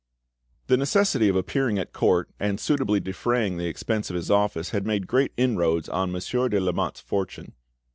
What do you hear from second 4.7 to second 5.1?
had made